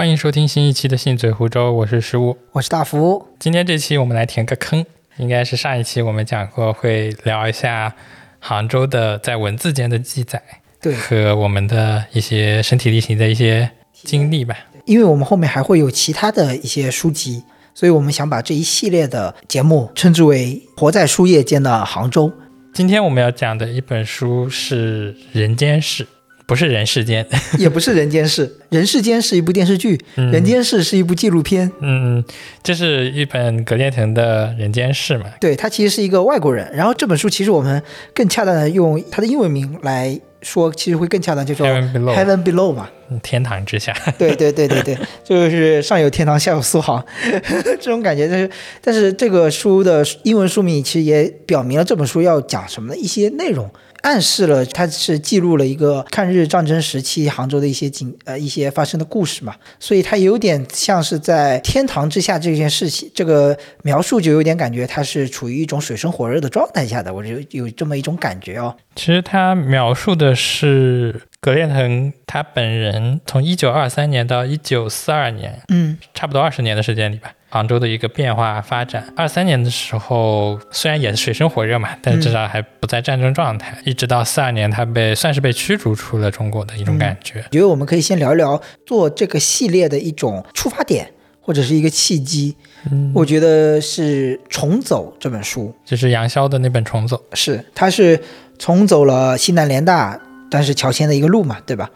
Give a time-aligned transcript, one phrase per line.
[0.00, 2.34] 欢迎收听新一期的《信嘴湖州》，我是十五。
[2.52, 3.22] 我是大福。
[3.38, 4.82] 今天这期我们来填个坑，
[5.18, 7.94] 应该是上一期我们讲过，会聊一下
[8.38, 10.42] 杭州的在文字间的记载，
[10.80, 14.56] 对，和我们的一些身体力行的一些经历吧。
[14.86, 17.44] 因为我们后面还会有其他的一些书籍，
[17.74, 22.32] 所以我们想把这一系列的节目称之为“活在书页间的杭州
[22.72, 26.04] 今天我们要讲的一本书是《人间世》，
[26.50, 27.24] 不是人世间。
[27.58, 31.70] ”，也不是《人间世》，《人世间》是一部电视剧，嗯人间世》是一部纪录片。
[31.78, 32.24] 嗯，
[32.60, 35.26] 这是一本格列腾的《人间世》嘛？
[35.40, 37.80] 对他其实是一个外国人，然后这本书其实我们
[38.12, 42.90] 更恰当的用他的英文名来说，其实会更恰当，就叫 Heaven Below Heaven Below 嘛。
[43.12, 43.92] 嗯天堂之下。
[44.18, 47.04] 对对对对对，就是上有天堂，下有苏杭，
[47.80, 48.26] 这种感觉。
[48.26, 53.68] 但是但是这个书的英文书名其实也表明了这本书要讲什么的一些内容，
[54.02, 68.76] 暗示了它是记录了一个抗日战争时期杭州的一些景呃一些发生的故事嘛，所以它有点像是在天堂之下这件事情，这个描述就有点感觉它是处于一种水深火热的状态下的，我就有这么一种感觉哦。
[68.94, 75.98] 其实他描述的是格列腾他本人从一九二三年到一九四二年，嗯。
[76.12, 79.12] 差不多二十年的时间里吧，杭州的一个变化发展。
[79.14, 83.76] 二三年的时候，虽然也是水深火热嘛，但是至少还不在战争状态。
[83.84, 87.40] 一直到四二年，他被算是被驱逐出了中国的一种感觉。
[87.40, 92.56] 我觉得我们可以先聊一聊做这个系列的一种出发点或者是一个契机。
[92.90, 97.20] 嗯，我觉得是《重走》这本书，就是杨逍的那本《重走》。
[97.36, 98.18] 是他是
[98.58, 100.18] 重走了西南联大，
[100.50, 101.90] 但是乔迁的一个路嘛，对吧？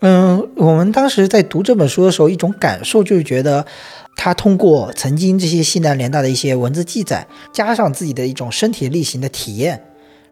[0.00, 3.64] 嗯，我们当时在读这本书的时候，一种感受就是觉得，
[4.16, 9.82] 他通过曾经这些西南联大的一些文字记载，加上自己的一种身体力行的体验，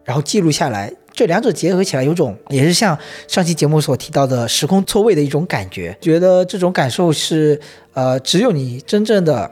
[0.05, 2.97] 然后记录下来，这两者结合起来，有种也是像
[3.27, 5.97] 上期节目所提到的时空错位的一种感觉。
[5.99, 7.59] 觉得这种感受是，
[7.93, 9.51] 呃，只有你真正的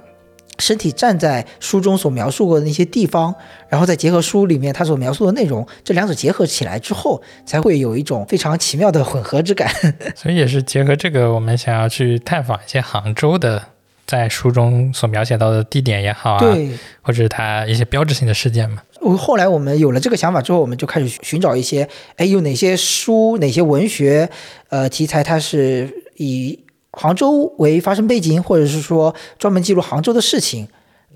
[0.60, 3.34] 身体站在书中所描述过的那些地方，
[3.68, 9.70] 然后再结合书里面他所描述的内容，这两者结合起来之后，才会有一种非常奇妙的混合之感。
[10.16, 13.64] 所以也是结合这个，我们想要去探访一些杭州的，
[14.10, 18.82] 在书中所描写到的地点也好啊，对，或者是它一些标志性的事件嘛。
[19.02, 24.28] 我后来我们有了这个想法之后，我们就开始寻找一些，哎，有哪些书、哪些文学，
[24.70, 25.88] 呃，题材它是
[26.18, 26.60] 以
[26.92, 30.68] 杭州为发生背景，或者是说专门记录杭州的事情，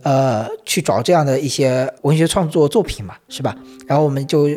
[0.04, 3.56] 呃，去找这样的一些文学创作作品嘛，是吧？
[3.88, 4.48] 然后我们就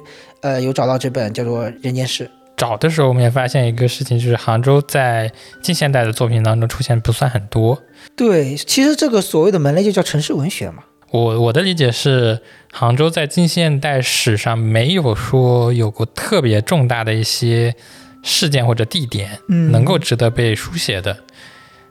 [0.42, 2.24] 呃有找到这本叫做《人间世》。
[2.56, 5.30] 找的时候，我们也发现一个事情，就是杭州在
[5.62, 7.82] 近现代的作品当中出现不算很多。
[8.16, 10.84] 对，其实这个所谓的门类就叫城市文学嘛。
[11.10, 12.40] 我我的理解是，
[12.72, 17.74] 杭州在近现代史上没有说有过特别重大的一些
[18.22, 21.16] 事件或者地点，嗯能够值得被书写的。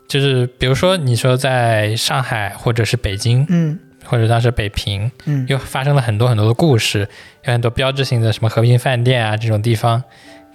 [0.07, 7.07] 就是比如说，你说在上海或者是北京，嗯或者当时北平，嗯，又发生了很多很多的故事，
[7.45, 10.03] 有很多标志性的什么和平饭店啊这种地方，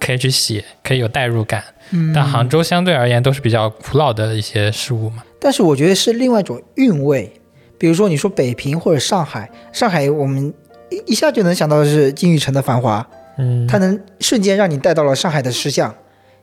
[0.00, 1.62] 可以去写，可以有代入感。
[1.92, 5.22] 嗯但杭州相对而言都是比较古老的一些事物嘛。
[5.38, 7.32] 但是我觉得是另外一种韵味。
[7.78, 10.52] 比如说你说北平或者上海，上海我们
[10.90, 13.00] 一一下就能想到的是金玉城的《繁华》，
[13.38, 15.94] 嗯，它能瞬间让你带到了上海的市巷、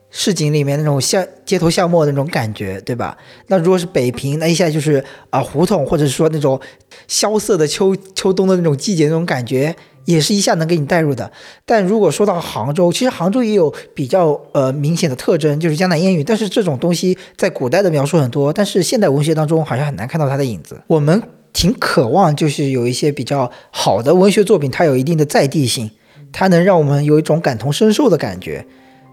[0.10, 3.16] 市井里面那种巷街头巷陌的那种感觉，对吧？
[3.50, 6.60] 那如果是北平，那一下就是啊、胡同，或者是说那种
[7.08, 9.76] 萧瑟的秋秋冬的那种季节那种感觉，
[10.08, 11.30] 也是一下能给你带入的。
[11.66, 16.24] 但如果说到杭州，其实杭州也有比较呃明显的特征，就是江南烟雨。
[16.24, 20.82] 但是这种东西在古代的描述很多，但是现代文学当中好像很难看到它的影子。
[20.88, 25.92] 我们挺渴望就是有一些比较好的文学作品，它有一定的在地性，
[26.32, 28.66] 它能让我们有一种感同身受的感觉。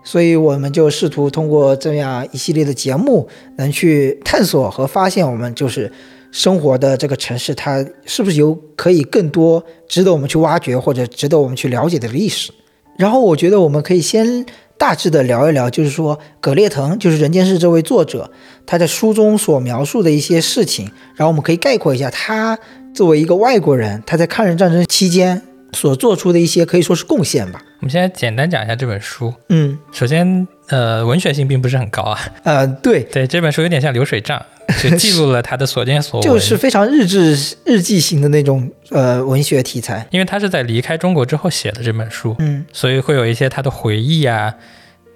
[0.06, 3.26] 所以我们就试图通过这样一系列的节目，
[3.56, 5.90] 能去探索和发现我们就是
[6.34, 12.50] 生活的这个城市，它是不是有可以更多值得我们去挖掘或者值得我们去了解的历史。
[12.98, 14.44] 然后我觉得我们可以先
[14.76, 18.28] 大致的聊一聊，就是说葛列腾，就是《人间世》这位作者，
[18.66, 22.58] 他在书中所描述的一些事情，然后我们可以概括一下他
[22.92, 25.40] 作为一个外国人，他在抗日战争期间
[25.72, 27.62] 所做出的一些可以说是贡献吧。
[27.78, 29.32] 我们现在简单讲一下这本书。
[29.50, 32.18] 嗯，首先，呃，文学性并不是很高啊。
[32.42, 34.40] 呃，对，对，这本书有点像流水账，
[34.82, 36.28] 就记录了他的所见所闻。
[36.28, 40.06] 就是非常日志日记型的那种呃文学题材。
[40.10, 44.54] 因为他是在离开中国之后写的这本书，嗯所以会有一些他的回忆啊，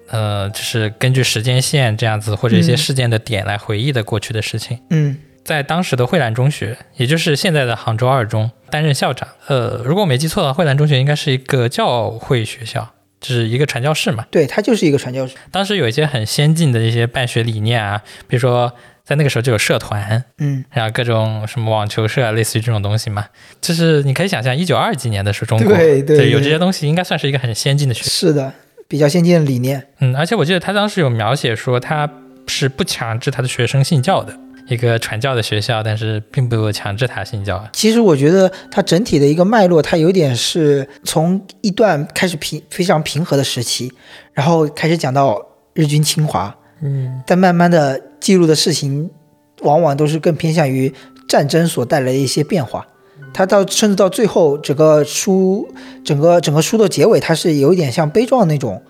[0.09, 4.79] 呃，就是根据时间线这样子，或者一些嗯事件的点来回忆的过去的事情。
[4.89, 9.27] 嗯在当时的惠兰中学，也就是现在的杭州二中担任校长。
[9.47, 12.87] 呃，如果我没记错的话，惠兰中学应该是一个教会学校，
[13.19, 14.27] 就是一个传教士嘛。
[14.29, 15.33] 对他就是一个传教士。
[15.49, 18.71] 当时有一些很先进的一些办学理念啊，比如说
[19.09, 23.25] 在那个时候就有社团，嗯，然后各种什么网球社，类似于这种东西嘛。
[23.59, 28.03] 就是你可以想象，一九二几年的时候，中国对对对有这些东西，应该算是一个很先进的学。
[28.03, 28.53] 是的，
[28.87, 29.83] 比较先进的理念。
[29.97, 32.07] 嗯，而且我记得他当时有描写说，他
[32.45, 34.31] 是不强制他的学生信教的
[34.67, 37.67] 一个传教的学校，但是并不强制他信教。
[37.73, 43.91] 其实我觉得它整体的一个脉络，它有点是从一段开始平非常平和的时期，
[44.33, 49.09] 然后开始讲到日军侵华，嗯，但慢慢的记录的事情，
[49.61, 50.93] 往往都是更偏向于
[51.27, 52.87] 战争所带来的一些变化。
[53.33, 55.69] 它到甚至到最后，整个书
[56.03, 58.81] 整个整个书的结尾，它是有一点像悲壮那种，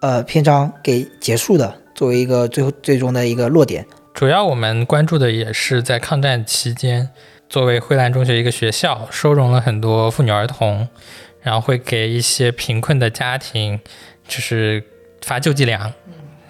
[0.00, 3.86] 呃篇章给结束的，作为一个最后最终的一个落点。
[4.12, 7.08] 主要我们关注的也是在抗战期间，
[7.48, 10.86] 作为惠兰中学一个学校，收容了很多妇女儿童，
[11.40, 13.80] 然后会给一些贫困的家庭，
[14.28, 14.84] 就是
[15.22, 15.90] 发救济粮，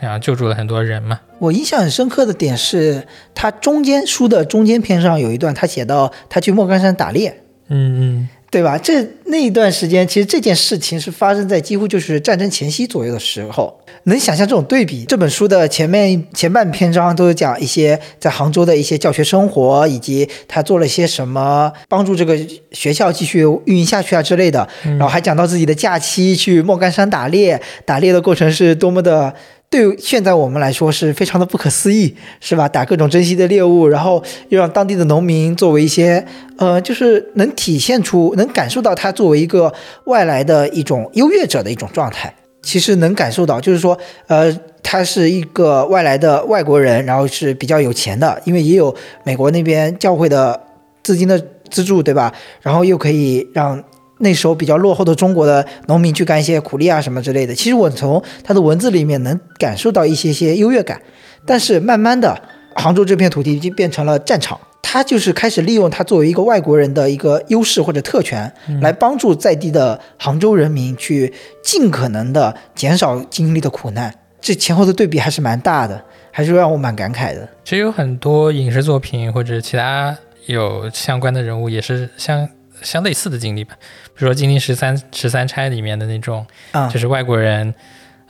[0.00, 1.20] 然后救助了很多人嘛。
[1.38, 8.76] 我印象很深刻的点是，他中间书的中间篇上有一段，他写到他去莫干山打猎，嗯嗯，对吧？
[8.76, 15.06] 这那一段时间，其实这件事情是发生在几乎就是战争前夕左右的时候，能想象这种对比。
[15.06, 22.37] 这本书的前面前半篇章都是讲一些在杭州的一些教学生活，以及他做了些什么帮助这个
[22.73, 24.69] 学校继续运营下去啊之类的。
[24.82, 29.35] 然后还讲到自己的假期去莫干山打猎，打猎的过程是多么的。
[29.71, 32.69] 对现在我们来说是非常的不可思议，是吧？
[32.69, 36.27] 打各种珍稀的猎物，然后又让当地的农民作为一些，
[36.59, 39.73] 呃，就是能体现出、能感受到他作为一个
[40.07, 42.35] 外来的一种优越者的一种状态。
[42.63, 43.97] 其实能感受到，就是说，
[44.27, 44.53] 呃，
[44.83, 50.61] 他是一个外来的外国人，然后是比较有钱的，因为也有美国那边教会的
[51.05, 51.41] 资金的
[51.71, 52.35] 资助，对吧？
[52.61, 53.81] 然后又可以让。
[54.21, 61.01] 那时候比较落后的中国的农民去干一些苦力啊什么之类的，其实我从他的文字里面能感受到一些些优越感，
[61.45, 62.41] 但是慢慢的，
[62.75, 71.33] 杭州这片土地已经变成了战场，他就是开始利用他作为一个外国人的一个优势或者特权，来帮助在地的杭州人民去
[71.63, 77.49] 尽可能的减少经历的苦难，这前后的对比还是蛮大的，还是让我蛮感慨的。
[77.65, 82.49] 其实有很多影视作品或者其他有相关的人物也是相
[82.82, 83.75] 相类似的经历吧，
[84.15, 87.75] 比如说《金陵十三十三钗》里面的那种，啊、就是外国人，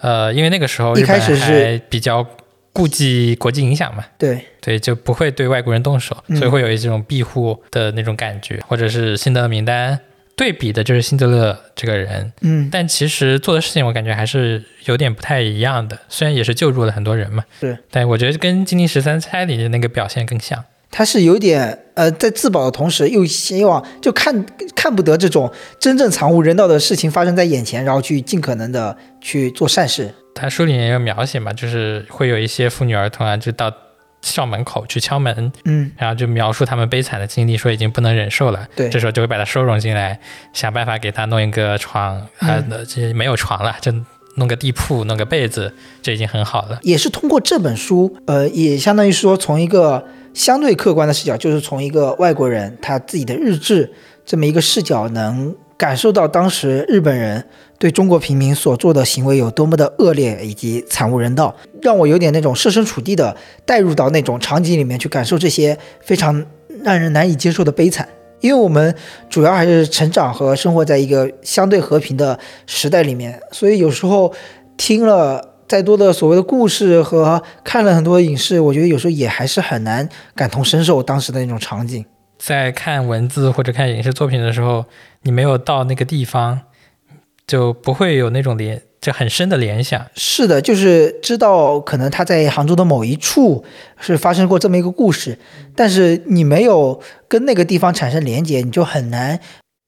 [0.00, 2.26] 呃，因为那个时候一日本开始是还比较
[2.72, 6.36] 顾忌国际影响嘛，对，对，就不会对外国人动手，嗯。
[6.36, 9.98] 所以会有一种庇护的那种感觉，或者是辛德勒名单
[10.36, 20.64] 对比的就是辛德勒这个人，嗯，但其实做的事情我感觉还是有点不太一样的，虽然也是救助了很多人嘛，对，但我觉得跟《金陵十三钗》里的那个表现更像。
[20.90, 24.44] 他是有点呃，在自保的同时，又希望就看
[24.74, 30.12] 看不得这种真正惨无人道的事情发生在眼前，然后去尽可能的去做善事。
[30.34, 33.72] 他书里面也有描写嘛，就是会有一些妇女儿童啊，就到
[34.22, 38.66] 校门口去敲门，嗯，然后就描述他们悲惨的经历，说已经不能忍受了。
[38.74, 40.18] 对这时候就会把他收容进来，
[40.52, 43.92] 想办法给他弄一个床，啊，嗯这没有床了，就
[44.36, 46.78] 弄个地铺，弄个被子，这已经很好了。
[46.82, 53.92] 也是通过这本书，呃，也相当于说从一个相对客观的视角，就是从一个外国人他自己的日志
[54.24, 57.44] 这么一个视角，能感受到当时日本人
[57.78, 66.44] 对中国平民所做的行为有多么的恶劣以及惨无人道，让我有点那种设身处地的带入到那种场景里面去感受这些非常
[66.82, 68.08] 让人难以接受的悲惨。
[68.40, 68.94] 因为我们
[69.28, 74.32] 主要还是成长和生活在一个相对和平的时代里面，所以有时候
[74.78, 82.04] 听了再多的所谓的故事和看了很多影视，我觉得有时候也还是很难感同身受当时的那种场景。
[82.40, 84.84] 在看文字或者看影视作品的时候，
[85.22, 86.62] 你没有到那个地方，
[87.46, 90.04] 就不会有那种联，就很深的联想。
[90.16, 93.64] 是的，就是知道可能他在杭州的某一处
[94.00, 95.38] 是发生过这么一个故事，
[95.76, 99.38] 但是你没有跟那个地方产生连接，你就很难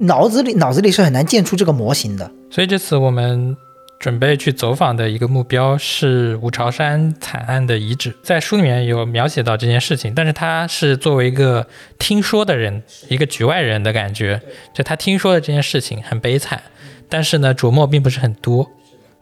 [0.04, 2.30] 脑子里脑子里是很难建出这个模型的。
[2.52, 3.56] 所以这次我们
[4.02, 11.64] 准备去走访的一个目标是五朝山惨案的遗址，在书里面有描写到这件事情，但是他是作为一个
[12.00, 14.42] 听说的人，一个局外人的感觉，
[14.74, 16.60] 就他听说的这件事情很悲惨，
[17.08, 18.68] 但是呢琢磨并不是很多，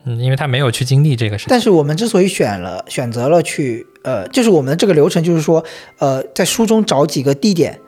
[0.04, 1.50] 嗯，因为他没有去经历这个事情。
[1.50, 5.62] 但是我们之所以选了选择了去，呃，就是我们这个流程，就是说，
[5.98, 7.78] 呃，在书中找几个地点，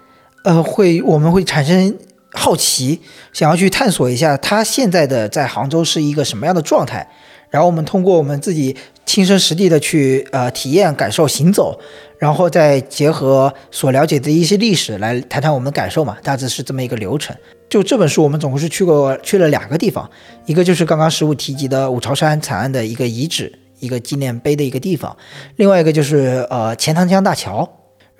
[0.44, 1.96] 呃，会我们会产生
[2.34, 3.00] 好奇，
[3.32, 7.06] 想要去探索一下他现在的在杭州是一个什么样的状态。
[7.50, 8.74] 然后我们通过我们自己
[9.04, 11.78] 亲身实地的去呃体验、感受、行走，
[12.18, 17.36] 然后再结合所了解的一些历史来谈谈我们的感受嘛，大致是这么一个流程。
[17.68, 20.10] 就这本书，我们总共是去过去了两个地方，
[20.46, 25.14] 一个就是刚刚十五提及的五朝山惨案的一个遗址、一个纪念碑的一个地方，
[25.56, 27.70] 另外一个就是呃钱塘江大桥。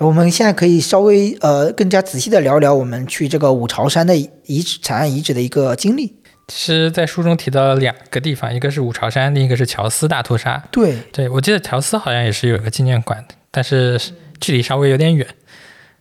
[0.03, 6.17] 我们现在可以稍微呃更加仔细的聊聊我们去这个五朝山的遗址惨案遗址的一个经历。
[6.49, 10.63] 其实，在书中提到了两个地方，一个是五朝山，另一个是乔司大屠杀。
[10.73, 13.99] 对，对我记得乔司好像也是有一个纪念馆的，但是
[14.41, 15.27] 距离稍微有点远。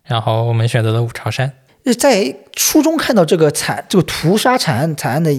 [0.04, 1.54] 然后我们选择了五朝山。
[1.98, 5.32] 在书中看到这个惨，这个屠杀惨案惨案的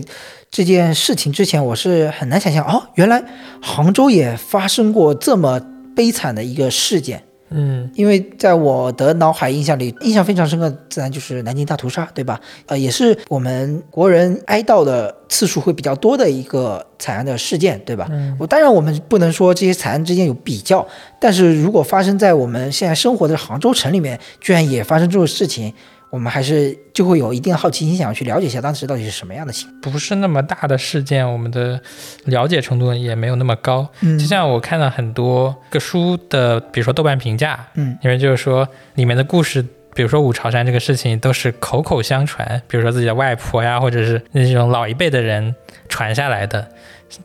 [0.51, 3.23] 这件事情之前，我是很难想象哦，原来
[3.61, 5.61] 杭州也发生过这么
[5.95, 7.25] 悲惨的一个事件。
[7.55, 12.41] 嗯，因为在我的脑海印象里，印象非常深刻，自然就是南京大屠杀，对吧？
[12.67, 18.09] 呃，也是我们国人哀悼的次数会比较多的一个惨案的事件，对吧？
[18.11, 20.87] 嗯，我当然我们不能说这些惨案之间有比较，
[21.21, 25.73] 但是如果发生在我们现在生活的杭州城里面，居然也发生这种事情。
[26.13, 29.81] 我们还是就会有一定好奇心，想要去了解一下当时到底是什么样的情况。
[29.81, 31.81] 不是那么大的事件，我们的
[32.27, 33.89] 了解程度也没有那么高。
[34.03, 39.65] 嗯，就像我看了很多个书的，比如说豆瓣评价，嗯，因为就是说里面的故事，
[39.95, 45.55] 比如说五朝山这个事情，都是口口相传，比如说自己的外婆呀，或者是那种老一辈的人
[45.89, 46.69] 传下来的，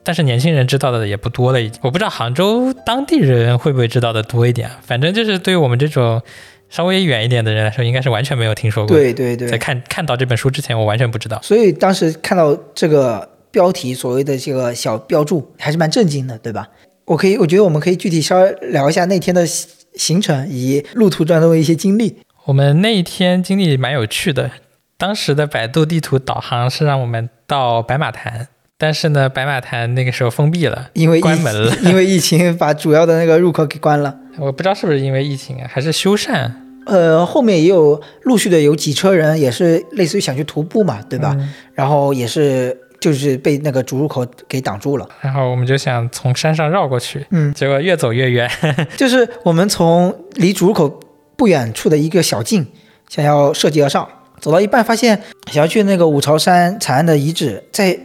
[0.02, 1.62] 但是年轻人知道的也不多了。
[1.62, 4.72] 已经，我不知道杭州当地人会不会知道的多一点。
[4.82, 6.22] 反正就是对于我们这种。
[6.70, 8.96] 稍微远一点的人来说，应该是完全没有听说过。
[8.96, 11.40] 对对对，在看看到这本书之前，我完全不知道。
[11.42, 16.68] 所以当时看到这个标题，所谓的这个小标注，还是蛮震惊的，对吧？
[17.06, 22.18] 我可以，我觉得我们可以具体稍微聊一下那天的行程以及路途当中的一些经历。
[22.46, 24.52] 我们那一天经历蛮有趣的，
[24.98, 34.16] 当时的百度地图导航是让我们到白马潭，但是呢，白马潭那个时候封闭了，因为关门了， 因为疫情把主要的那个入口给关了。
[34.38, 36.52] 我不知道是不是因为疫情啊，还是修缮？
[36.86, 41.36] 呃，后面也有陆续的有几车人，也是类似于想去徒步嘛，对吧？
[41.74, 45.10] 然后也是就是被那个主入口给挡住了。
[45.22, 48.50] 然后我们就想从山上绕过去，嗯，结果越走越远。
[48.96, 51.00] 就是我们从离主入口
[51.36, 52.68] 不远处的一个小径，
[53.10, 54.08] 想要涉级而上，
[54.40, 55.20] 走到一半发现
[55.52, 58.00] 想要去那个五朝山惨案的遗址，在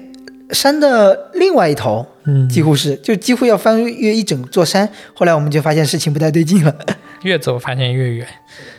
[0.51, 2.07] 山的另外一头。
[2.25, 4.89] 嗯，几乎是，就几乎要翻越一整座山。
[5.13, 6.73] 后来我们就发现事情不太对劲了，
[7.23, 8.25] 越走发现越远，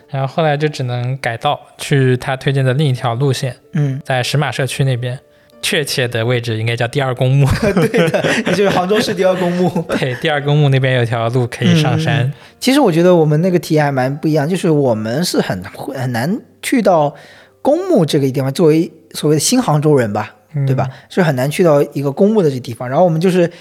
[0.07, 3.57] 然后后来就只能改道去他推荐的另一条路线。
[3.73, 5.19] 嗯，在石马社区那边，
[5.61, 7.45] 确切的位置应该叫第二公墓。
[7.59, 9.69] 对的，也就是杭州市第二公墓。
[9.99, 12.31] 对，第二公墓那边有条路可以上山。
[12.61, 17.13] 其实我觉得我们那个体验还蛮不一样，就是我们是很很难去到
[17.61, 20.33] 公墓这个地方，作为所谓的新杭州人吧。
[20.67, 20.87] 对吧？
[21.09, 22.87] 是很难去到一个公墓的这地方。
[22.87, 23.51] 然后我们就是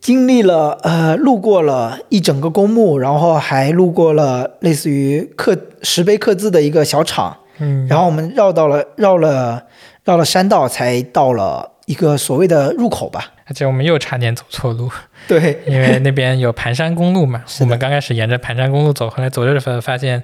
[0.00, 7.36] 经历了，呃，路过了一整个公墓，然后还路过了类似于刻石碑刻字的一个小厂。
[7.58, 7.86] 嗯。
[7.86, 9.64] 然后我们绕到了绕了
[10.04, 13.32] 绕了山道，才到了一个所谓的入口吧。
[13.46, 14.90] 而且我们又差点走错路。
[15.28, 17.42] 对，因为那边有盘山公路嘛。
[17.60, 20.22] 我们刚开始沿着盘山公路走，后来走着走着发现。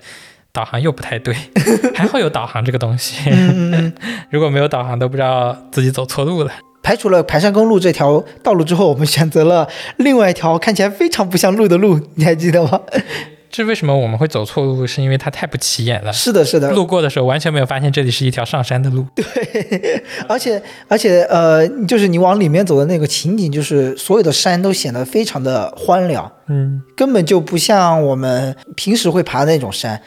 [0.58, 1.32] 导航又不太对，
[1.94, 3.30] 还好有导航这个东西。
[4.28, 6.50] 如果没有导航，都不知道自己走错路了。
[6.82, 12.80] 排除了盘山公路这条道路之后，我们选择了另外一条看起来非常不像路的路，你还记得吗？
[13.50, 14.86] 这为什么我们会走错路？
[14.86, 16.12] 是因为它太不起眼了。
[16.12, 16.70] 是的，是的。
[16.72, 19.06] 路过的时候完全没有发现这里是一条上山的路。
[19.14, 26.30] 对，而且而且呃，就是你往里面走的那个情景，就是所有的山都显得非常的荒凉。
[26.48, 30.00] 嗯，根本就不像我们平时会爬的那种山。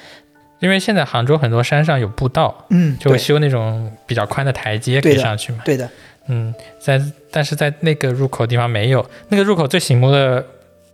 [0.62, 5.60] 因为现在杭州很多山上有步道，嗯，就会修那种比较宽的台阶可以上去嘛。
[5.66, 5.90] 对的，
[6.28, 7.02] 嗯，在
[7.32, 10.46] 但是在那个入口地方没有，那个入口最醒目的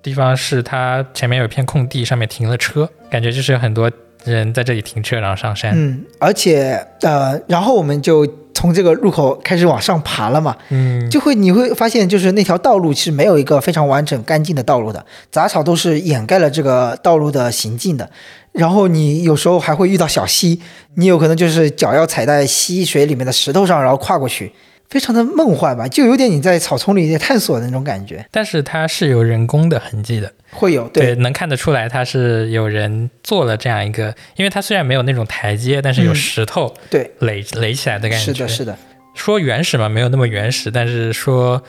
[0.02, 3.92] 地方是它前面有一片空地，上面停了车，感觉就是有很多
[4.24, 5.74] 人在这里停车然后上山。
[5.76, 18.10] 嗯，而且呃，然后我们就从这个入口开始往上爬了嘛，嗯，就会你会发现就是那条道路其实没有一个非常完整干净的道路的，杂草都是掩盖了这个道路的行进的。
[18.58, 20.60] 然后你有时候还会遇到小溪，
[20.96, 24.52] 你有可能就是脚要踩在溪水里面的石头上，然后跨过去，
[24.90, 28.26] 非常的梦幻吧，就有点你在草丛里在探索的那种感觉。
[28.32, 38.26] 但是它是有人工的痕迹的，会有对，能看得出来它是有人做了这样一个，因为它虽然没有那种台阶，但是有石头对垒垒起来的感觉。
[38.26, 38.78] 是的，是的。
[39.14, 41.62] 说原始嘛，没有那么原始，但是说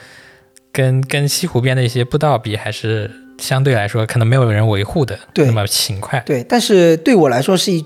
[0.73, 3.11] 跟跟西湖边的一些步道比，还是。
[3.39, 6.21] 相对来说，可能没有人维护的那么勤快。
[6.27, 7.85] 对，但是对我来说是一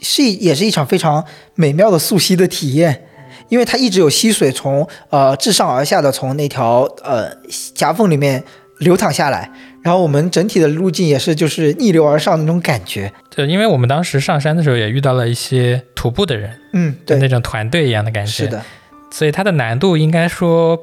[0.00, 3.06] 是也是一场非常美妙的溯溪的体验，
[3.48, 7.30] 因为它一直有溪水从呃自上而下的从那条呃
[7.74, 8.42] 夹缝里面
[8.78, 9.50] 流淌下来，
[9.82, 13.12] 然后我们整体的路径也是就是逆流而上的那种感觉。
[13.30, 18.44] 对因为我们当时上山的时候也遇到了一些徒步的人，嗯，对，那种团队一样的感觉。
[18.44, 18.62] 是的，
[19.10, 20.78] 所以它的难度应该说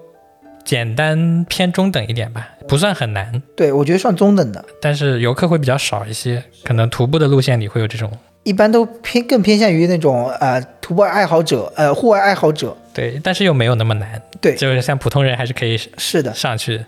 [0.63, 3.41] 简单偏中等一点吧，不算很难。
[3.55, 4.63] 对，我觉得算中等的。
[4.81, 8.11] 但是游客会比较少一些，可能徒步的路线里会有这种。
[8.43, 12.75] 一般都偏更偏向于那种呃徒步爱好者，呃户外爱好者。
[12.93, 14.21] 对，但是又没有那么难。
[14.39, 16.83] 对，就是像普通人还是可以是的上去，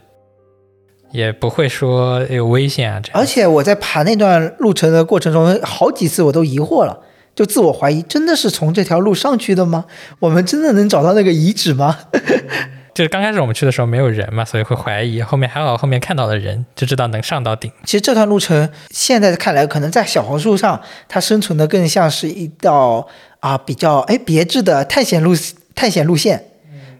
[1.11, 3.21] 也不会说有危险啊这样。
[3.21, 7.01] 而且我在爬那段路程的过程中，好几次我都疑惑了，
[7.35, 9.85] 就自我怀疑，真的是从这条路上去的吗？
[10.19, 11.99] 我们真的能找到那个遗址吗？
[12.93, 15.21] 就是刚开始我们去的时候没有人嘛，所以会怀疑。
[15.21, 17.71] 后面还好，后面看到了人，就知道能上到顶。
[17.85, 23.07] 其实这段路程现在看来，可能在小红书上，它生存的更像是一道
[23.39, 25.33] 啊比较哎别致的探险路
[25.73, 26.45] 探险路线。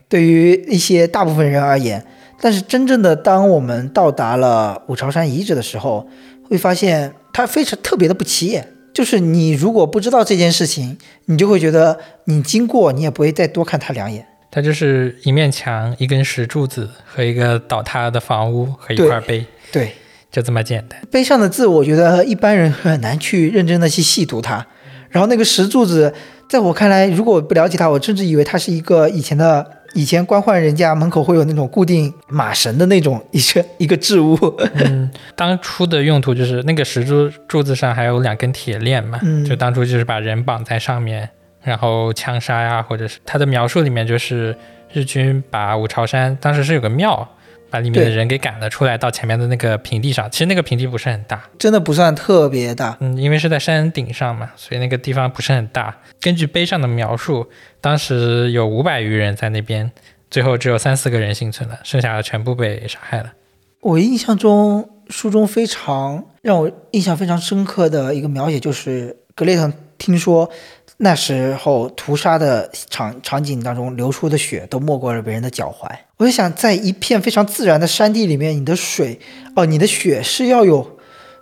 [0.10, 2.04] 对于一些大部分人而言，
[2.42, 6.08] 但是真正的当我们到达了五朝山遗址的时候，
[6.50, 8.68] 会发现它非常特别的不起眼。
[8.94, 14.28] 就是你如果不知道这件事情，你就会觉得你经过你也不会再多看它两眼。
[14.54, 19.92] 它就是一面墙、一根石柱子和一个倒塌的房屋和一块碑，对，
[20.32, 21.02] 就这么简单。
[21.10, 24.64] 碑上的字，我觉得一般人很难去认真的去细读它。
[25.10, 26.14] 然后那个石柱子，
[26.48, 34.38] 在我看来，如果我不了解它，我甚至以为它是一个以前的以前官宦人家门口会有那种固定马绳的那种一个一个置物。
[34.76, 39.20] 嗯， 当初的用途就是那个石柱柱子上还有两根铁链嘛，
[39.50, 41.28] 就当初就是把人绑在上面。
[41.64, 44.56] 然后枪杀呀，或者是他的描述里面就是
[44.92, 47.28] 日军把五朝山当时是有个庙，
[47.70, 50.30] 把里面的人给赶了出来，到前面的那个平地上。
[50.30, 52.98] 其实那个平地不是很大，真的不算特别大。
[53.00, 55.96] 嗯，因为是在山顶上嘛，所以那个地方不是很大。
[56.22, 57.50] 根据碑上的描述，
[57.82, 59.92] 当时有五百余人在那边，
[60.30, 63.32] 最后只有三四个人幸存了，剩下的全部被杀害了。
[63.82, 70.50] 我印象中书中非常让我印象非常深刻的一个描写就是格雷腾听说。
[70.98, 75.90] 那时候屠杀的场场景当中流出的血都没过了别人的脚踝。
[76.18, 79.20] 我就想，在一片非常自然的山地里面，你的水
[79.56, 80.98] 哦，你的血是要有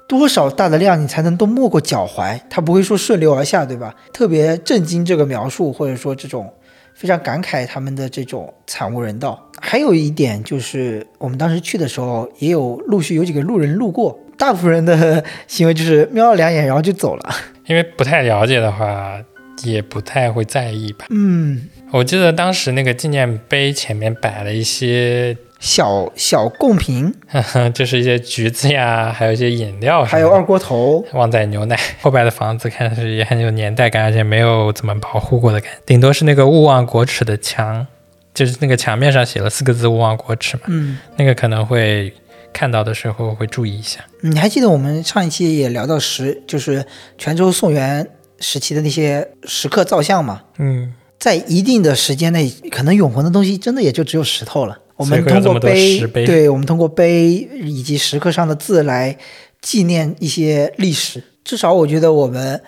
[0.07, 2.39] 多少大的量，你才能都没过脚踝？
[2.49, 3.93] 它不会说顺流而下，对吧？
[4.13, 6.51] 特别震惊这个描述，或者说这种
[6.95, 9.37] 非常感慨他们的这种惨无人道。
[9.59, 17.35] 还有一点就是，我们当时去的时候，也有陆续有几个路人路过，大部分人的行为就是瞄了两眼，然后就走了。
[17.71, 19.19] 因为不太了解的话。
[19.63, 21.05] 也不太会在意吧。
[21.11, 27.13] 嗯，我记得当时那个纪念碑前面摆了一些小小贡品，
[27.71, 31.77] 就是一些橘子呀，还有一些饮料，还有二锅头、旺仔牛奶。
[32.01, 37.85] 后边的房子看上去也很有年代感，而且没有怎么保护过的感觉，顶多是那个勿忘国耻的墙，
[38.33, 40.63] 就是那个墙面上写了四个字“勿忘国耻”嘛。
[40.69, 42.11] 嗯，那个可能会
[42.53, 44.05] 看到的时候会注意一下。
[44.21, 46.85] 你还记得我们上一期也聊到石，就是
[47.17, 48.07] 泉州宋元。
[48.43, 54.79] 时期的那些石刻造像嘛，嗯，在一定的时间内，可能永恒的东西真的也就只有石头了。
[54.95, 59.15] 我们通过碑，对我们通过碑以及石刻上的字来
[59.61, 61.23] 纪念一些历史。
[61.43, 62.59] 至少我觉得我们，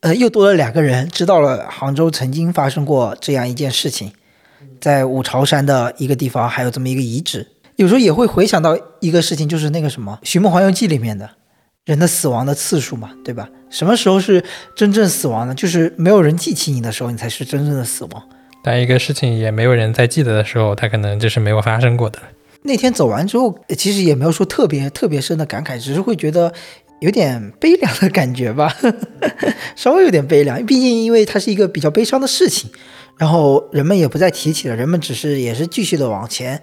[0.00, 4.10] 呃，又多了两个人知道了杭州曾经发生过这样一件事情，
[4.80, 7.46] 在五朝山的一个地方还有这么一个遗址。
[7.78, 11.30] 有时候也会回想到一个事情，就是那个什么《寻梦环游记》里面的。
[11.84, 13.48] 人的死亡的次数嘛，对吧？
[13.70, 14.44] 什么时候是
[14.76, 15.54] 真正死亡呢？
[15.54, 18.22] 就是没有人记起你的时候，你才是真正的死亡。
[18.64, 22.18] 但一个事情也没有人在记得的时候，它可能就是没有发生过的。
[22.62, 26.52] 那天走完之后，其实也没有说特别特别深的感慨，只是会觉得
[27.00, 28.76] 有点悲凉的感觉吧，
[29.74, 30.62] 稍微有点悲凉。
[30.66, 32.68] 毕竟因为它是一个比较悲伤的事情，
[33.16, 36.60] 然后人们也不再提起了，人们只是也是继续的往前，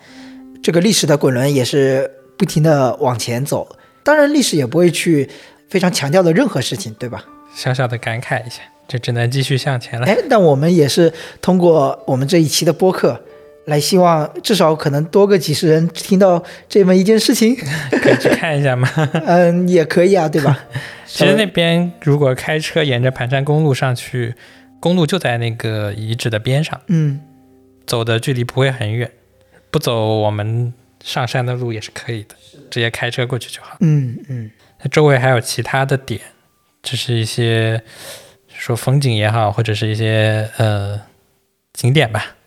[0.65, 3.77] 这个历史的滚轮也是不停的往前走。
[4.03, 5.29] 当然，历史也不会去
[5.69, 7.23] 非常强调的任何事情，对吧？
[7.53, 10.07] 小小的感慨一下，就只能继续向前了。
[10.07, 13.21] 哎， 但我们也是通过我们这一期的播客，
[13.65, 17.55] 来希望至少可能多个几十人听到这么一件事情，
[18.01, 18.89] 可以去看一下吗？
[19.27, 20.65] 嗯，也可以啊，对吧？
[21.05, 24.33] 其实那边如果开车沿着盘山公路上去，
[24.79, 27.21] 公路就在那个遗址的边上，嗯，
[27.85, 29.11] 走的距离不会很远，
[29.75, 32.35] 不走我们上山的路也是可以的。
[32.71, 33.75] 直接开车过去就好。
[33.81, 34.49] 嗯嗯，
[34.81, 36.21] 那周围还有其他的点，
[36.81, 37.81] 就是一些
[38.47, 41.01] 说风景也好，或者是一些呃
[41.73, 42.37] 景点吧。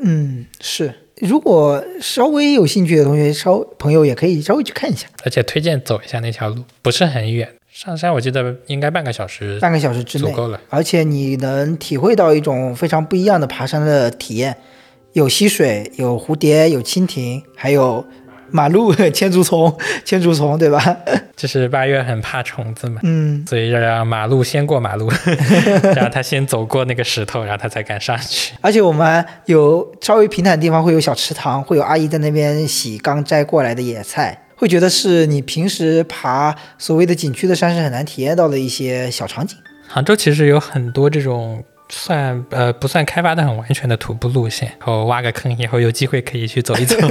[0.00, 0.94] 嗯，是。
[1.16, 5.08] 如果稍微有兴趣的同学，稍朋友也可以稍微去看一下。
[5.24, 10.60] 而且推荐走一下那条路，不是很远，上山我记得应该半个小时，半个小时之内足够了。
[10.70, 14.56] 而且你能体会到一种非常不一样的爬山的体验，
[15.16, 18.04] 有溪水，有蝴蝶，有蜻蜓，还有。
[18.52, 20.96] 马路 千足虫，千足虫，对吧？
[21.34, 25.10] 就是八月很怕虫子嘛，嗯，所以要让马路先过马路，
[25.96, 28.54] 让他先走过那个石头，然后他才敢上去。
[28.60, 39.58] 而且我们有稍微平坦的地方会有小池塘，会有阿姨在那边洗刚摘过来的野菜，会觉得是你平时爬所谓的景区的山是很难体验到的一些小场景。
[39.88, 46.96] 杭州其实有很多这种算呃不算开发的很完全的徒步路线，然后挖个坑以后有机会可以去走一走。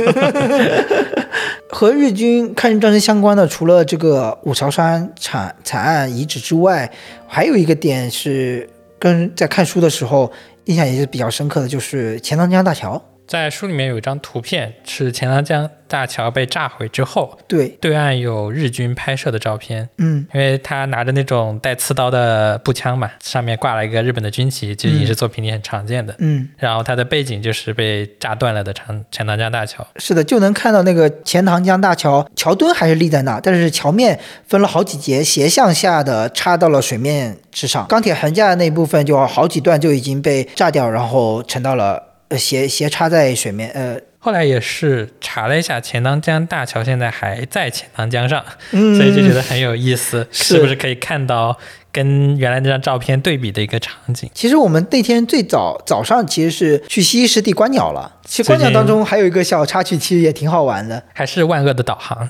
[1.70, 6.90] 和日军抗日战争相关的，除了这个五朝山惨惨案遗址之外，
[7.28, 10.32] 还有一个点是跟在看书的时候
[10.66, 13.02] 印象也是比较深刻的，就是钱塘江大桥。
[13.28, 19.90] 在书里面有一张图片，是钱塘江大桥被炸毁之后，对，对岸有日军拍摄的照片。
[19.98, 26.16] 嗯，因为他拿着那种带刺刀的步枪嘛，上面挂了一个日本的军旗，就影视作品里很常见的。
[26.20, 29.86] 嗯，然后它的背景就是被炸断了的长钱塘江大桥。
[29.98, 37.86] 是的，就能看到那个钱塘江大桥桥墩还是立在那，但是桥面分了好几节，斜向下的插到了水面之上。
[37.88, 42.02] 钢铁横架的那部分就好几段就已经被炸掉，然后沉到了呃
[42.38, 51.58] 斜斜插在水面，呃，后来也是查了一下，钱塘江大桥现在还在钱塘江上，嗯，所以就觉得很有意思，是是不是可以看到
[51.92, 54.30] 跟原来那张照片对比的一个场景？
[54.34, 58.20] 其实我们那天最早早上其实是去西溪湿地观鸟了。
[58.26, 61.02] 其实观鸟当中还有一个小插曲，其实也挺好玩的。
[61.14, 62.30] 还是万恶的导航，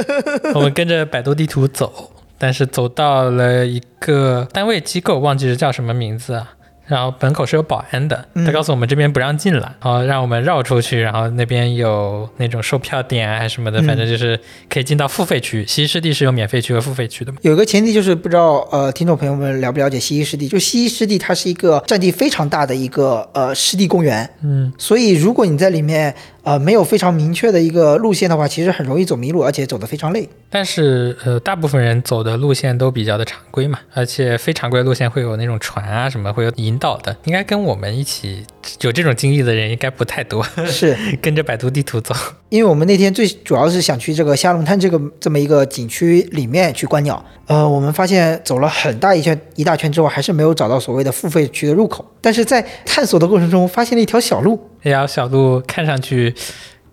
[0.54, 6.55] 我们跟着百度地图走，但是走到了一个单位机构，忘记是叫什么名字啊。
[6.86, 15.64] 然后门口是有保安的，嗯他告诉我们这边不让进了，然后让我们绕出去，然后那边有那种售票点啊什么的，嗯反正就是可以进到付费区。
[15.66, 17.38] 西溪湿地是有免费区和付费区的嘛？
[17.42, 20.48] 有一个前提就是不知道呃，听众朋友们了不了解西溪湿地？
[20.48, 30.28] 就西溪湿地，它是一个占地非常大的一个呃湿地公园，嗯，所以如果你在里面呃没有非常明确的一个路线的话，其实很容易走迷路，而且走得非常累。
[30.56, 38.42] 但是呃，大部分人走的路线都比较的常规嘛，而且非常规路线会有那种船啊什么会有引导的，应该跟我们一起
[38.80, 42.14] 有这种经历的人应该不太多，是 跟着百度地图走。
[42.48, 52.02] 因为我们那天最主要是想去这个虾龙滩这个这么一个景区里面去观鸟，呃，我们发现走了很大一圈一大圈之后，还是没有找到所谓的付费区的入口。
[52.22, 56.34] 但是在探索的过程中，发现了一条小路，这条小路看上去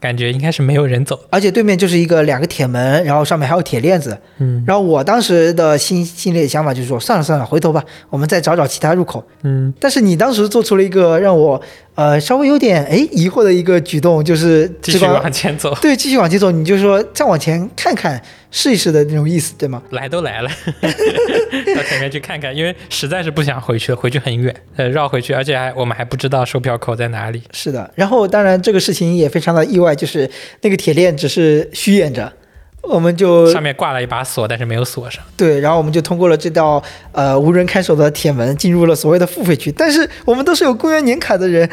[0.04, 4.18] 感觉应该是没有人走，而且对面就是一个两个铁门，然后上面还有铁链子。
[4.39, 9.26] 嗯然后我当时的心心里的想法就是说，算了算了，回头吧，我们再找找其他入口。
[9.44, 11.62] 嗯，但是你当时做出了一个让我
[11.95, 19.82] 呃稍微有点哎疑惑的一个举动，就是继续往前走，对继续往前走，你就说再往前看看试一试的那种意思，对吗？
[19.91, 20.49] 来都来了，
[20.82, 27.41] 到前面去看看，因为实在是不想回去了，回去很远，呃，绕回去，而且还我们还不知道售票口在哪里。
[27.51, 30.29] 是的，然后当然这个事情也非常的意外，就是
[30.62, 32.32] 那个铁链只是虚掩着，
[32.89, 35.24] 我们就上面挂了一把锁，但是没有锁上。
[35.38, 39.72] 对，然后我们就通过了这道呃无人看守的铁门，进入了所谓的付费区。
[39.72, 41.67] 但是我们都是有公园年卡的人，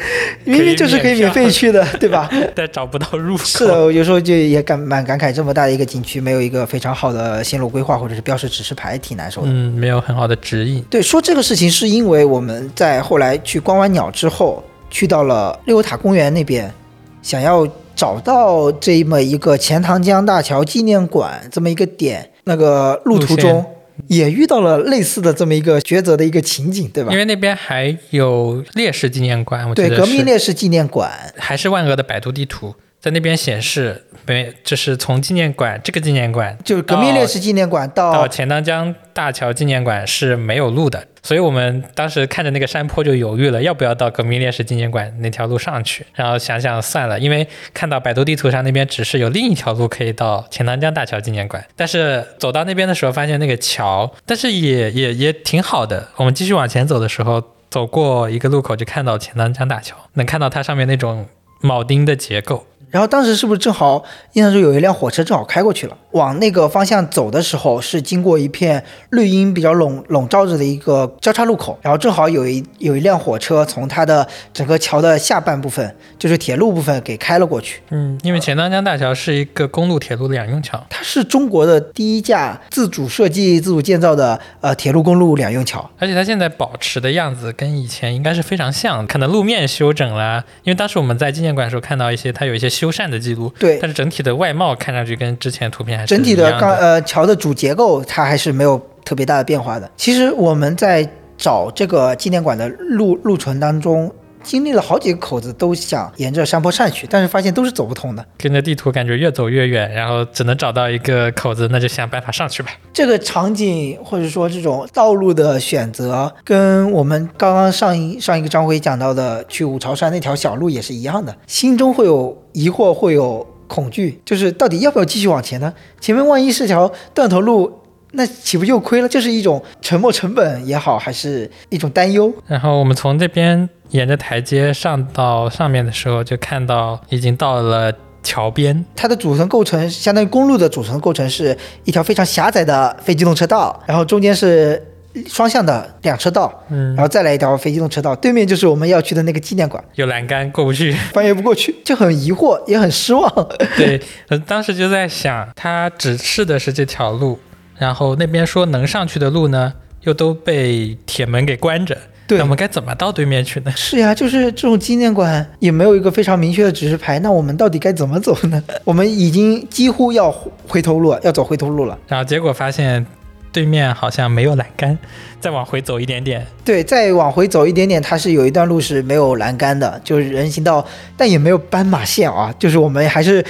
[0.45, 2.29] 明明就是可以免费去的， 对吧？
[2.55, 3.43] 但找不到入口。
[3.43, 9.47] 是的，我有时候就也感蛮感慨，这么大的一个景区没有一个非常好的线路规划或者是标识指示牌，挺难受的。
[9.51, 10.81] 嗯，没有很好的指引。
[10.89, 16.73] 对，说这个事情是因为我们在后来去观完鸟之后，去到了六游塔公园那边，
[17.21, 23.65] 想要找到这么一个钱塘江大桥纪念馆这么一个点，那个路途中
[24.07, 27.11] 也遇到了类似的这么一个抉择的一个情景，对吧？
[27.11, 27.17] 因？
[27.17, 46.05] 为那边还有烈士纪念馆，对，革命烈士纪念馆，还是万恶的百度地图，在那边显示没，就是从纪念馆这个纪念馆就是革命烈士纪念馆到到钱塘江大桥纪念馆是没有路的，所以我们当时看着那个山坡就犹豫了，要不要到革命烈士纪念馆那条路上去。
[46.13, 56.07] 然后想想算了，因为看到百度地图上那边只是有另一条路可以到钱塘江大桥纪念馆，但是走到那边的时候发现那个桥，但是也也也挺好的。
[56.17, 61.25] 我们继续往前走的时候，走过一个路口就看到钱塘江大桥，能看到它上面那种
[61.63, 62.67] 铆钉的结构。
[62.91, 77.81] 然后当时是不是正好印象中有一辆火车正好开过去了，往那个方向走的时候是经过一片绿荫比较笼笼罩着的一个交叉路口，然后正好有一有一辆火车从它的整个桥的下半部分，就是铁路部分给开了过去。
[77.89, 85.89] 嗯，因为钱塘江大桥是一个公路铁路两用桥，它是中国的第一架自主设计、自主建造的呃铁路公路两用桥。
[85.97, 99.87] 而且它现在保持的样子跟以前应该是非常像，可能路面修整啦，因为当时我们在纪念馆的时候看到一些它有一些修缮的记录，对但是整体的外貌看上去跟之前图片还是整体的一样钢呃桥的主结构它还是没有特别大的变化的。
[99.95, 104.11] 其实我们在找这个纪念馆的路路程当中，
[104.43, 108.25] 经历了好几个口子，都想沿着山坡上去，但是发现都是走不通的。
[108.37, 112.71] 跟着地图感觉越走越远，然后只能找到一个口子，那就想办法上去吧。
[112.93, 125.73] 这个场景或者说这种道路的选择，跟我们刚刚上一上一个章回讲到的去五朝山那条小路也是一样的，心中会有疑惑，会有恐惧，就是到底要不要继续往前呢？
[125.99, 127.80] 前面万一是条断头路。
[128.11, 129.07] 那岂不就亏了？
[129.07, 132.33] 这是一种沉没成本也好，还是一种担忧？
[132.47, 138.83] 然后我们从这边沿着台阶上到上面的时候，就看到已经到了桥边。
[138.95, 144.81] 它的组成构成相当于公路的组成构成是一条非常狭窄的非机动车道，然后中间是
[145.27, 150.91] 双向的两车道，嗯然，后再来一条非机动车道，对面就是我们要去的那个纪念馆，有栏杆过不去。
[151.11, 153.29] 翻越不过去，就很疑惑，也很失望。
[153.75, 157.37] 对，呃当时就在想，他指示的是这条路，
[157.81, 161.97] 然后那边说能上去的路呢，又都被铁门给关着。
[162.27, 163.73] 对那我们该怎么到对面去呢？
[163.75, 168.63] 是呀，就是这种纪念馆也没有一个非常明确的指示牌，那我们到底该怎么走呢？
[168.85, 170.31] 我们已经几乎要
[170.67, 171.97] 回头路，要走回头路了。
[172.07, 173.03] 然后结果发现
[173.51, 174.95] 对面好像没有栏杆，
[175.39, 180.85] 再往回走一点点，对，再往回走一点点，它是有一段路是没有栏杆的，就是人行道，
[181.17, 183.43] 但也没有斑马线啊，就是我们还是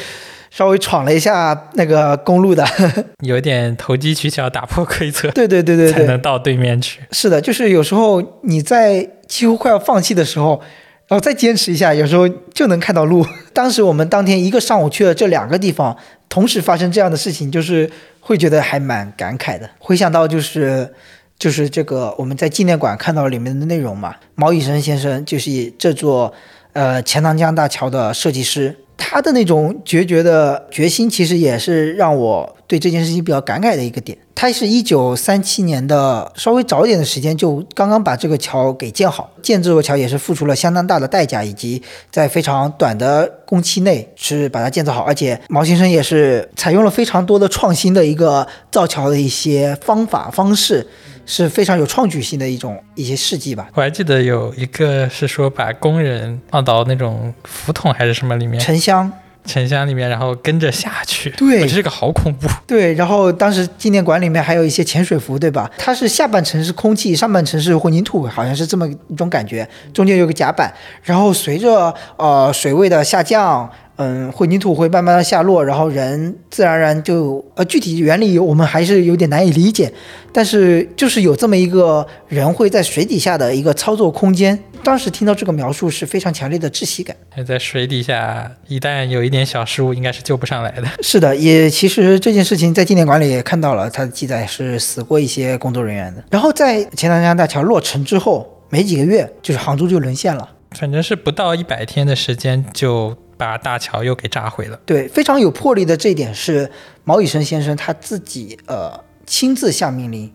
[0.51, 2.63] 稍微闯了一下那个公路的。
[3.25, 6.99] 有点投机取巧，打破规则，对对对对对，才能到对面去。
[7.11, 10.61] 是的，就是有时候你在几乎快要放弃的时候。
[11.07, 13.25] 然后再坚持一下，有时候就能看到路。
[13.51, 15.93] 当时我们当天一个上午去了这两个地方，
[16.29, 19.69] 同时发生这样的事情，就是会觉得还蛮感慨的。
[19.77, 20.89] 回想到就是
[21.37, 26.33] 就是这个我们在纪念馆看到里面的内容嘛，毛以生先生就是这座
[26.71, 34.15] 呃钱塘江大桥的设计师，他的那种决绝的决心，其实也是让我对这件事情比较感慨的一个点。
[34.35, 39.29] 他是一九三七年的稍微早一点的时间，就刚刚把这个桥给建好。
[39.41, 45.01] 建这座桥也是付出了相当大的代价，以及在非常短的工期内是把它建造好。
[45.01, 50.87] 而且毛先生也是采用了非常多的创新的一个造桥的一些方法方式，
[51.25, 53.67] 是非常有创举性的一种一些事迹吧。
[53.73, 59.12] 我还记得有一个是说把工人放到那种浮筒还是什么里面，沉箱
[59.45, 61.31] 沉箱里面，然后跟着下去。
[61.31, 62.47] 对这个好恐怖。
[62.67, 65.69] 对，然后当时纪念馆里面还有一些潜水服，对吧？
[65.77, 73.69] 它是下半层是空气，上半层是混凝土，好像是这么一种感觉，中间有个甲板，然后随着呃水位的下降。
[74.01, 79.93] 嗯，混凝土会慢慢的下落，然后人自然而然就呃，具体原理我们还是有点难以理解，
[80.33, 84.57] 但是就是有这么一个人会在水底下的一个操作空间。
[84.83, 87.15] 当时听到这个描述是非常强烈的窒息感。
[87.29, 90.87] 还在水底下，一旦有一点小失误，应该是救不上来的。
[91.03, 96.23] 是的，也其实这件事情在纪念馆里也看到了，它的记载是死过一些工作人员的。
[96.31, 100.49] 然后在钱塘江大桥落成之后没几个月，就是杭州就沦陷了。
[100.71, 104.80] 反正是不到一百天的时间，就把大桥又给炸毁了。
[104.86, 106.69] 对，非常有魄力的这一点是
[107.04, 110.32] 毛以生先生他自己呃亲自下命令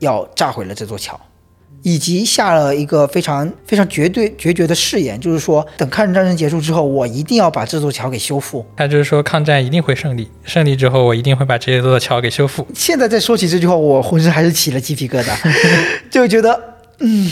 [0.00, 1.18] 要炸毁了这座桥，
[1.82, 8.66] 以及下了一个非常非常绝对决绝的誓言，就是说等抗日战争结束之后，我一定要把这座桥给修复。
[8.76, 12.66] 他就是说抗战一定会胜利，胜利之后我一定会把这座桥给修复。
[12.74, 15.34] 现在再说起这句话，我浑身还是起了鸡皮疙瘩，
[16.10, 17.30] 就觉得嗯，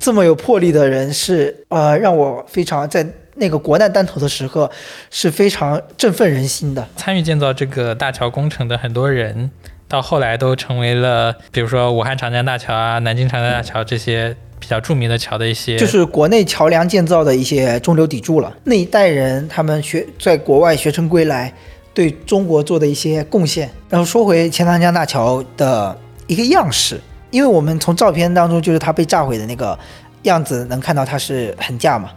[0.00, 4.70] 这么有魄力的人是呃让我非常在那个国难当头的时刻
[5.10, 6.86] 是非常振奋人心的。
[6.96, 9.50] 参与建造这个大桥工程的很多人，
[9.88, 18.54] 到后来都成为了，比如说武汉长江大桥啊、南京长江大桥这些比较著名的桥的一些，就是国内桥梁建造的一些中流砥柱了。
[18.64, 21.52] 那一代人他们学在国外学成归来，
[21.92, 23.70] 对中国做的一些贡献。
[23.88, 29.78] 然后说回钱塘江大桥的一个样式，因为我们从照片当中就是它被炸毁的那个
[30.22, 32.10] 样子能看到它是横架嘛，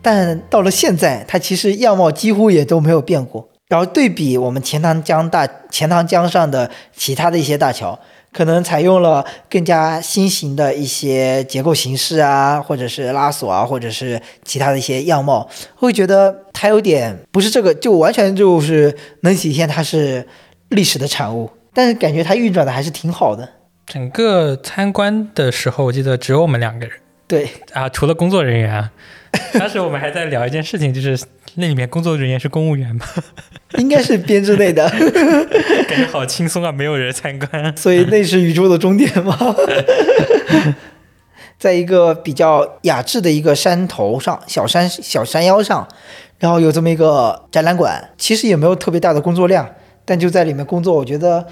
[0.00, 3.48] 但到了现在，它其实样貌几乎也都没有变过。
[3.68, 7.98] 然后对比我们钱塘江大钱塘江上的其他的一些大桥，
[8.32, 20.26] 可能采用了更加新型的一些结构形式啊，或者是拉锁啊，或者是其他的一些样貌，会觉得它有点不是这个，就完全就是能体现它是
[20.70, 23.46] 历史的产物，但是感觉它运转的还是挺好的。
[23.84, 28.90] 整个参观的时候，我记得只有我们两个人对，啊，除了工作人员啊。
[29.58, 31.18] 当时我们还在聊一件事情，就是
[31.54, 33.04] 那里面工作人员是公务员吗，
[33.78, 34.88] 应该是编制内的，
[35.88, 37.76] 感觉好轻松啊，没有人参观。
[37.76, 39.36] 所以那是宇宙的终点吗？
[41.58, 45.86] 在一个比较雅致的一个山头上，小山小山腰上，
[46.38, 49.68] 然后有这么一个展览馆，其实也没有特别大的工作量，
[50.04, 51.44] 但就在里面工作，我觉得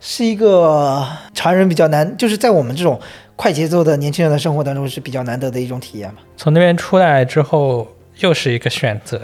[0.00, 3.00] 是一个常人比较难，就是在我们这种
[3.36, 6.20] 快节奏的年轻人的生活当中是比较难得的一种体验嘛。
[6.36, 9.20] 从那边出来之后，又是一个选择，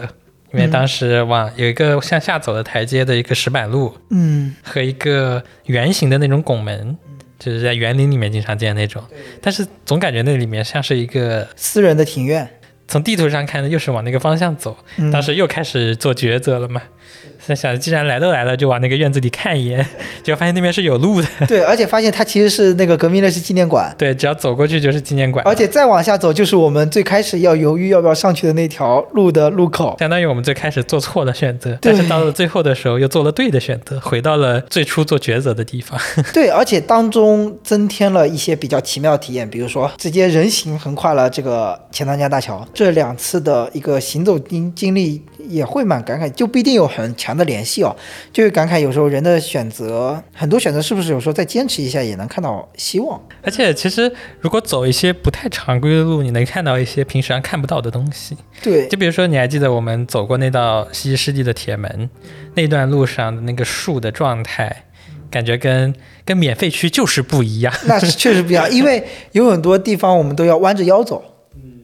[0.53, 6.97] 因为当时往有一个向下走的台阶的一个石板路，嗯，和一个圆形的那种拱门，
[7.39, 9.01] 就是在园林里面经常见那种，
[9.41, 12.47] 但是总感觉那里面像是一个私人的庭院。
[12.87, 16.81] 从地图上看呢，又是往那个方向走，嗯当时又开始做抉择了嘛。
[17.30, 19.85] 在想，既然来都来了，就往那个院子里看一眼，
[20.23, 21.27] 结果发现那边是有路的。
[21.47, 29.95] 对，而且发现它其实是那个革命烈士纪念馆，对，只要走过去就是纪念馆，而且再往下走就是我们最开始要犹豫要不要上去的那条路的路口。
[29.99, 35.99] 相当于我们最开始做错了选择，但是到了最后的时候又做了对的选择，回到了最初做抉择的地方。
[36.33, 47.95] 对，而且当中增添了一些比较奇妙的体验，比如说直接人行横跨了这个钱塘江大桥，这两次的一个行走经经历也会蛮感慨，就不一定有很强的联系哦，
[48.31, 53.21] 就会感慨有时候人的选择，很多选择是不是有时候再坚持一下也能看到希望。
[53.41, 58.37] 而且其实如果走一些不太常规的路，你能看到一些平时上看不到的东西。
[58.61, 62.09] 对，就比如说，你还记得我们走过那道西溪湿地的铁门，
[62.55, 64.83] 那段路上的那个树的状态，
[65.29, 67.73] 感觉跟跟免费区就是不一样。
[67.85, 71.23] 那是确实不一样，因为有很多地方我们都要弯着腰走。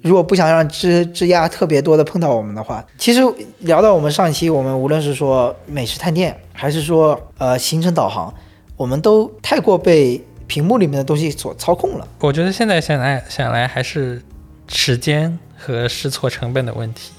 [0.08, 3.22] 如果不想让枝枝丫特别多的碰到我们的话，其实
[3.60, 8.34] 聊到我们上一期，我们无论是说美食探店，还是说呃行程导航，
[8.76, 12.08] 我们都太过被屏幕里面的东西所操控了。
[12.20, 14.22] 我觉得现在想来想来还是
[14.68, 17.12] 时间和试错成本的问题，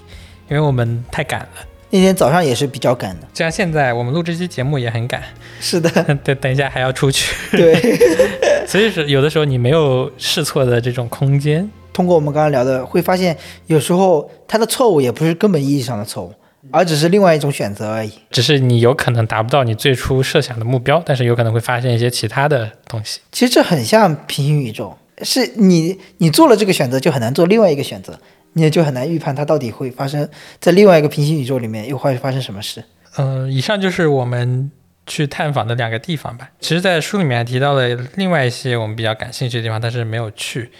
[0.48, 1.48] 因为我们太赶了。
[1.90, 5.22] 那天早上也是比较赶的，就像现在我们录这期节目也很赶，
[5.60, 5.90] 是的，
[6.22, 7.98] 对，等一下还要出去，对。
[8.68, 11.66] 所以是有的时候你没有试错的这种空间。
[11.98, 16.32] 通过我们刚刚聊的，会发现有时候它的错误也不是根本意义上的错误，
[16.70, 18.12] 而只是另外一种选择而已。
[18.30, 23.18] 只是你有可能达不到你最初设想的目标，但是有可能会发现一些其他的东西。
[23.32, 28.16] 其实这很像平行宇宙，是你你做了这个选择，就很难做另外一个选择，
[28.52, 30.28] 你也就很难预判它到底会发生
[30.60, 32.84] 在另外一个平行宇宙里面又会发生什么事。
[33.16, 34.70] 嗯、以上就是我们
[35.04, 36.48] 去探访的两个地方吧。
[36.60, 40.70] 其实，在书里面还提到了另外一些我们比较感兴趣的地方，但是没有去。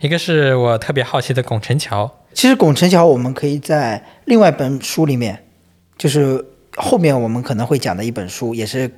[0.00, 5.44] 一个是我特别好奇的拱宸桥，其实拱宸桥我们可以在另外一本书里面，
[5.96, 6.44] 就是
[6.76, 8.88] 后面我们可能会讲的一本书，也是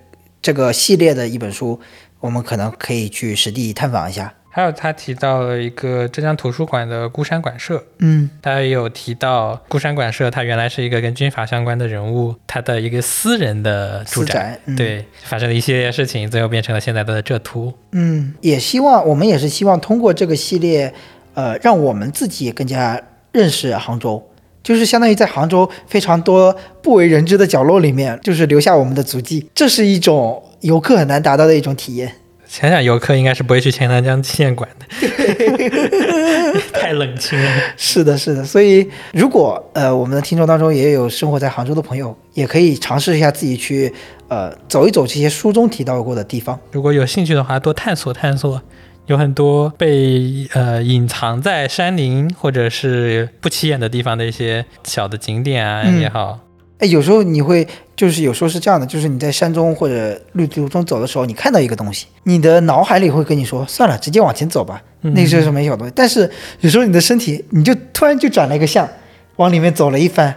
[0.42, 1.80] 这个系列的一本书，
[2.20, 4.34] 我们可能可以去实地探访一下。
[4.52, 17.72] 还有他提到了一个浙江图书馆的孤山馆舍，嗯，他也有提到孤山馆舍，他原来是一个跟军阀相关的人物，他的一个私人的住宅，宅，嗯、，对，发生了一系列事情，最后变成了现在的浙图。
[17.92, 20.92] 嗯，也希望我们也是希望通过这个系列，
[21.34, 24.20] 呃，让我们自己也更加认识杭州，
[24.64, 32.16] 就是相当于在杭州非常多不为人知的角落里面，就是留下我们的足迹，这是一种游客很难达到的一种体验。
[32.50, 34.84] 想想游客应该是不会去钱塘江纪念馆的，
[36.74, 37.48] 太冷清了。
[37.76, 43.94] 是的，是的，所以如果呃我们的听众当中也有生活在杭州的朋友，也可以尝试一下自己去
[44.26, 46.58] 呃走一走这些书中提到过的地方。
[46.72, 48.60] 如果有兴趣的话，多探索探索，
[49.06, 56.40] 有很多被呃隐藏在山林或者是不起眼的地方的一些小的景点啊、嗯也好，
[56.80, 65.92] 哎，有时候你会就是有时候是这样的，就是你在山中或者绿途中走的时候，你看到一个东西，你的脑海里会跟你说，算了，直接往前走吧，嗯那是什么小东西。
[65.94, 66.28] 但是
[66.60, 68.88] 有时候你的身体，你就突然就转了一个向，
[69.36, 70.34] 往里面走了一番，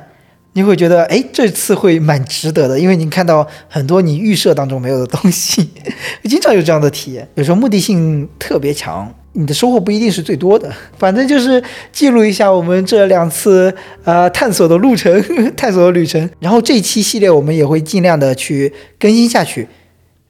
[0.52, 5.70] 你会觉得，哎，这次会蛮值得的，因为你看到很多你预设当中没有的东西，
[6.30, 7.28] 经常有这样的体验。
[7.36, 15.12] 有时候目的性特别强，你的收获不一定是最多的，反正就是记录一下我们这两次呃探索的路程、
[15.58, 16.30] 探索的旅程。
[16.40, 19.68] 然后这一期系列我们也会尽量的去更新下去，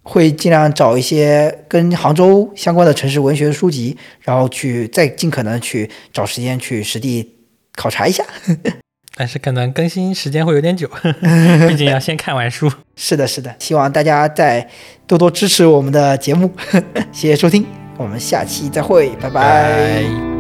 [0.04, 7.30] 会尽量找一些跟杭州相关的城市文学书籍，然后去再尽可能去找时间去实地
[7.76, 8.24] 考察一下。
[9.16, 10.90] 但是可能更新时间会有点久，
[11.70, 12.72] 毕竟要先看完书。
[12.96, 14.68] 是的，是的，希望大家再
[15.06, 16.50] 多多支持我们的节目，
[17.12, 17.64] 谢谢收听，
[18.04, 20.33] 我们下期再会，拜拜。